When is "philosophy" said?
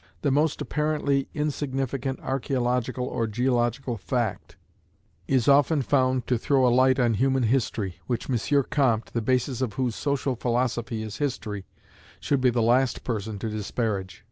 10.35-11.03